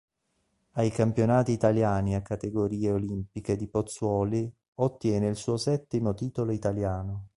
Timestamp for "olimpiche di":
2.89-3.67